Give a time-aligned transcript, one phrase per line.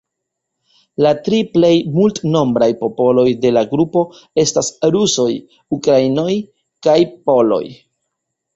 [1.05, 4.03] La tri plej multnombraj popoloj de la grupo
[4.47, 5.29] estas rusoj,
[5.81, 6.29] ukrainoj
[6.89, 6.99] kaj
[7.31, 7.65] poloj.